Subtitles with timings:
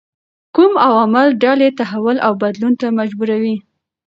[0.55, 3.55] کوم عوامل ډلې تحول او بدلون ته مجبوروي؟